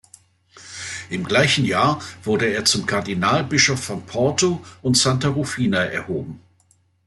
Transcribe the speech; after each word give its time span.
Im 1.11 1.23
gleichen 1.25 1.63
Jahr 1.63 2.01
wurde 2.23 2.47
er 2.47 2.65
zum 2.65 2.87
Kardinalbischof 2.87 3.83
von 3.83 4.03
Porto 4.03 4.65
und 4.81 4.97
Santa 4.97 5.27
Rufina 5.27 5.77
erhoben. 5.77 6.41